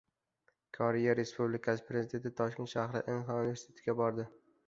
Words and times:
Koreya 0.77 1.13
Respublikasi 1.19 1.85
prezidenti 1.91 2.33
Toshkent 2.41 2.73
shahridagi 2.73 3.15
Inha 3.17 3.39
universitetiga 3.43 3.99
bordi 4.01 4.27